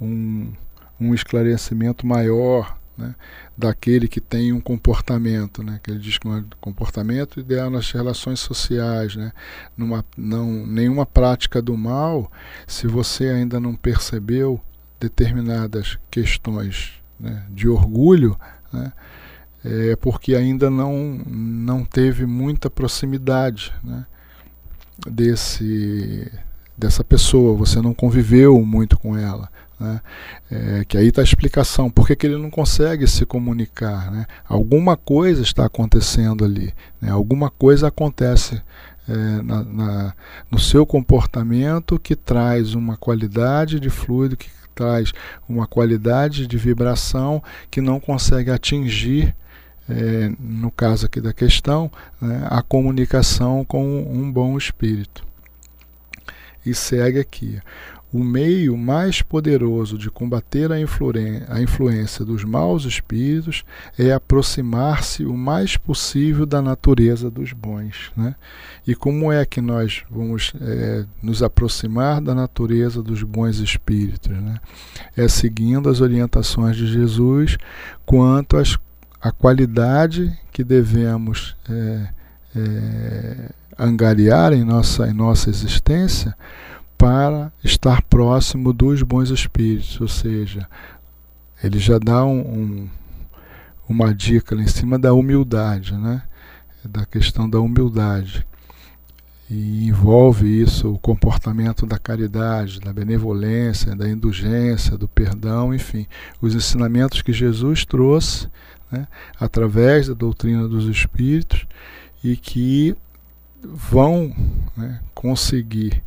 um, 0.00 0.52
um 1.00 1.14
esclarecimento 1.14 2.06
maior 2.06 2.78
né, 2.96 3.14
daquele 3.56 4.06
que 4.06 4.20
tem 4.20 4.52
um 4.52 4.60
comportamento, 4.60 5.62
né, 5.62 5.80
que 5.82 5.90
ele 5.90 5.98
diz 6.00 6.18
que 6.18 6.28
é 6.28 6.30
um 6.30 6.44
comportamento 6.60 7.40
ideal 7.40 7.70
nas 7.70 7.90
relações 7.90 8.40
sociais, 8.40 9.16
né, 9.16 9.32
numa, 9.76 10.04
não, 10.16 10.66
nenhuma 10.66 11.06
prática 11.06 11.62
do 11.62 11.76
mal, 11.76 12.30
se 12.66 12.86
você 12.86 13.28
ainda 13.28 13.58
não 13.58 13.74
percebeu 13.74 14.60
determinadas 15.00 15.98
questões 16.10 16.92
né, 17.18 17.44
de 17.50 17.68
orgulho, 17.68 18.38
né, 18.72 18.92
é 19.64 19.96
porque 19.96 20.34
ainda 20.34 20.68
não, 20.68 21.22
não 21.26 21.84
teve 21.84 22.26
muita 22.26 22.68
proximidade 22.68 23.72
né, 23.82 24.04
desse, 25.06 26.30
dessa 26.76 27.04
pessoa, 27.04 27.56
você 27.56 27.80
não 27.80 27.94
conviveu 27.94 28.60
muito 28.64 28.98
com 28.98 29.16
ela. 29.16 29.48
Né? 29.82 30.00
É, 30.50 30.84
que 30.84 30.96
aí 30.96 31.08
está 31.08 31.20
a 31.20 31.24
explicação, 31.24 31.90
por 31.90 32.06
que, 32.06 32.24
ele 32.24 32.36
não 32.36 32.50
consegue 32.50 33.06
se 33.08 33.26
comunicar. 33.26 34.12
Né? 34.12 34.26
Alguma 34.48 34.96
coisa 34.96 35.42
está 35.42 35.66
acontecendo 35.66 36.44
ali, 36.44 36.72
né? 37.00 37.10
alguma 37.10 37.50
coisa 37.50 37.88
acontece 37.88 38.62
é, 39.08 39.12
na, 39.42 39.64
na, 39.64 40.14
no 40.48 40.60
seu 40.60 40.86
comportamento 40.86 41.98
que 41.98 42.14
traz 42.14 42.74
uma 42.74 42.96
qualidade 42.96 43.80
de 43.80 43.90
fluido, 43.90 44.36
que 44.36 44.48
traz 44.72 45.12
uma 45.48 45.66
qualidade 45.66 46.46
de 46.46 46.56
vibração 46.56 47.42
que 47.68 47.80
não 47.80 47.98
consegue 47.98 48.50
atingir 48.50 49.34
é, 49.88 50.30
no 50.38 50.70
caso 50.70 51.06
aqui 51.06 51.20
da 51.20 51.32
questão, 51.32 51.90
né, 52.20 52.46
a 52.48 52.62
comunicação 52.62 53.64
com 53.64 53.84
um 53.84 54.30
bom 54.30 54.56
espírito. 54.56 55.26
E 56.64 56.72
segue 56.72 57.18
aqui. 57.18 57.60
O 58.12 58.22
meio 58.22 58.76
mais 58.76 59.22
poderoso 59.22 59.96
de 59.96 60.10
combater 60.10 60.70
a, 60.70 60.74
a 60.74 61.62
influência 61.62 62.24
dos 62.24 62.44
maus 62.44 62.84
espíritos 62.84 63.64
é 63.98 64.12
aproximar-se 64.12 65.24
o 65.24 65.34
mais 65.34 65.78
possível 65.78 66.44
da 66.44 66.60
natureza 66.60 67.30
dos 67.30 67.54
bons. 67.54 68.12
Né? 68.14 68.34
E 68.86 68.94
como 68.94 69.32
é 69.32 69.46
que 69.46 69.62
nós 69.62 70.04
vamos 70.10 70.52
é, 70.60 71.06
nos 71.22 71.42
aproximar 71.42 72.20
da 72.20 72.34
natureza 72.34 73.02
dos 73.02 73.22
bons 73.22 73.58
espíritos? 73.60 74.30
Né? 74.30 74.60
É 75.16 75.26
seguindo 75.26 75.88
as 75.88 76.02
orientações 76.02 76.76
de 76.76 76.86
Jesus 76.86 77.56
quanto 78.04 78.58
às, 78.58 78.78
à 79.22 79.32
qualidade 79.32 80.38
que 80.52 80.62
devemos 80.62 81.56
é, 81.66 82.08
é, 82.54 83.50
angariar 83.78 84.52
em 84.52 84.64
nossa, 84.64 85.08
em 85.08 85.14
nossa 85.14 85.48
existência 85.48 86.36
para 87.02 87.52
estar 87.64 88.00
próximo 88.02 88.72
dos 88.72 89.02
bons 89.02 89.28
espíritos, 89.28 90.00
ou 90.00 90.06
seja, 90.06 90.68
ele 91.60 91.80
já 91.80 91.98
dá 91.98 92.24
um, 92.24 92.38
um, 92.38 92.88
uma 93.88 94.14
dica 94.14 94.54
em 94.54 94.68
cima 94.68 94.96
da 94.96 95.12
humildade, 95.12 95.96
né? 95.96 96.22
da 96.84 97.04
questão 97.04 97.50
da 97.50 97.58
humildade. 97.58 98.46
e 99.50 99.88
envolve 99.88 100.46
isso 100.46 100.92
o 100.92 100.98
comportamento 100.98 101.86
da 101.86 101.98
caridade, 101.98 102.78
da 102.78 102.92
benevolência, 102.92 103.96
da 103.96 104.08
indulgência, 104.08 104.96
do 104.96 105.08
perdão, 105.08 105.74
enfim, 105.74 106.06
os 106.40 106.54
ensinamentos 106.54 107.20
que 107.20 107.32
Jesus 107.32 107.84
trouxe 107.84 108.46
né, 108.92 109.08
através 109.40 110.06
da 110.06 110.14
doutrina 110.14 110.68
dos 110.68 110.86
Espíritos 110.86 111.66
e 112.22 112.36
que 112.36 112.96
vão 113.60 114.32
né, 114.76 115.00
conseguir 115.12 116.00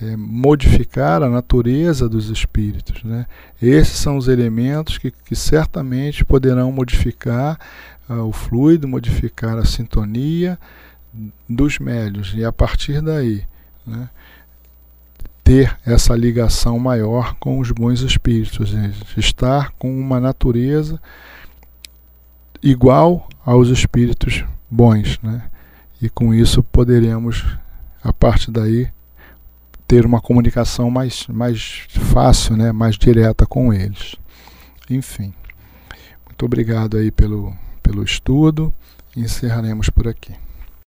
é, 0.00 0.16
modificar 0.16 1.22
a 1.22 1.28
natureza 1.28 2.08
dos 2.08 2.30
espíritos. 2.30 3.02
Né? 3.02 3.26
Esses 3.60 3.98
são 3.98 4.16
os 4.16 4.28
elementos 4.28 4.98
que, 4.98 5.10
que 5.10 5.34
certamente 5.34 6.24
poderão 6.24 6.70
modificar 6.70 7.58
uh, 8.08 8.22
o 8.22 8.32
fluido, 8.32 8.86
modificar 8.86 9.58
a 9.58 9.64
sintonia 9.64 10.58
dos 11.48 11.78
médios 11.78 12.32
e 12.36 12.44
a 12.44 12.52
partir 12.52 13.00
daí 13.00 13.42
né, 13.86 14.08
ter 15.42 15.76
essa 15.84 16.14
ligação 16.14 16.78
maior 16.78 17.34
com 17.40 17.58
os 17.58 17.70
bons 17.70 18.02
espíritos, 18.02 18.72
estar 19.16 19.72
com 19.78 19.90
uma 19.98 20.20
natureza 20.20 21.00
igual 22.62 23.28
aos 23.44 23.68
espíritos 23.68 24.44
bons, 24.70 25.18
né? 25.22 25.44
E 26.00 26.08
com 26.08 26.34
isso 26.34 26.62
poderemos, 26.62 27.44
a 28.02 28.12
partir 28.12 28.50
daí, 28.50 28.88
ter 29.88 30.04
uma 30.04 30.20
comunicação 30.20 30.90
mais, 30.90 31.26
mais 31.28 31.86
fácil, 32.12 32.56
né? 32.58 32.70
mais 32.72 32.96
direta 32.96 33.46
com 33.46 33.72
eles. 33.72 34.16
Enfim, 34.90 35.32
muito 36.26 36.44
obrigado 36.44 36.98
aí 36.98 37.10
pelo, 37.10 37.56
pelo 37.82 38.04
estudo. 38.04 38.72
Encerraremos 39.16 39.88
por 39.88 40.06
aqui. 40.06 40.34